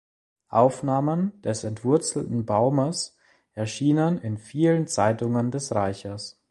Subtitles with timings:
[0.49, 3.15] Aufnahmen des entwurzelten Baumes
[3.53, 6.39] erschienen in vielen Zeitungen des Reiches.